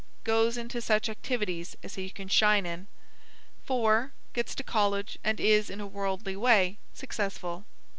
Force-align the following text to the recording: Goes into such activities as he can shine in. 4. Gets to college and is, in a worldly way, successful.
Goes 0.23 0.57
into 0.57 0.81
such 0.81 1.09
activities 1.09 1.75
as 1.83 1.93
he 1.93 2.09
can 2.09 2.27
shine 2.27 2.65
in. 2.65 2.87
4. 3.65 4.11
Gets 4.33 4.55
to 4.55 4.63
college 4.63 5.19
and 5.23 5.39
is, 5.39 5.69
in 5.69 5.79
a 5.79 5.85
worldly 5.85 6.35
way, 6.35 6.79
successful. 6.91 7.65